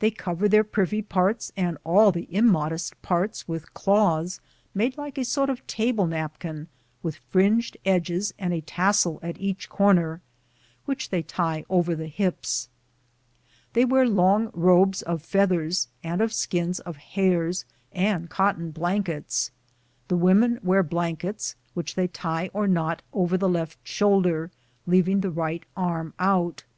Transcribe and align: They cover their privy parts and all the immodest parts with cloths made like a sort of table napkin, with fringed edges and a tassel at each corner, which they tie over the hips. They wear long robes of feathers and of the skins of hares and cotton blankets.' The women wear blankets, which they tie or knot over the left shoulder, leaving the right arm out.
They 0.00 0.10
cover 0.10 0.46
their 0.46 0.62
privy 0.62 1.00
parts 1.00 1.50
and 1.56 1.78
all 1.84 2.12
the 2.12 2.28
immodest 2.30 3.00
parts 3.00 3.48
with 3.48 3.72
cloths 3.72 4.38
made 4.74 4.98
like 4.98 5.16
a 5.16 5.24
sort 5.24 5.48
of 5.48 5.66
table 5.66 6.06
napkin, 6.06 6.68
with 7.02 7.16
fringed 7.30 7.78
edges 7.86 8.34
and 8.38 8.52
a 8.52 8.60
tassel 8.60 9.18
at 9.22 9.40
each 9.40 9.70
corner, 9.70 10.20
which 10.84 11.08
they 11.08 11.22
tie 11.22 11.64
over 11.70 11.94
the 11.94 12.08
hips. 12.08 12.68
They 13.72 13.86
wear 13.86 14.06
long 14.06 14.50
robes 14.52 15.00
of 15.00 15.22
feathers 15.22 15.88
and 16.02 16.20
of 16.20 16.28
the 16.28 16.34
skins 16.34 16.80
of 16.80 16.96
hares 16.98 17.64
and 17.90 18.28
cotton 18.28 18.70
blankets.' 18.70 19.50
The 20.08 20.16
women 20.18 20.60
wear 20.62 20.82
blankets, 20.82 21.54
which 21.72 21.94
they 21.94 22.08
tie 22.08 22.50
or 22.52 22.68
knot 22.68 23.00
over 23.14 23.38
the 23.38 23.48
left 23.48 23.78
shoulder, 23.82 24.50
leaving 24.86 25.22
the 25.22 25.30
right 25.30 25.64
arm 25.74 26.12
out. 26.18 26.64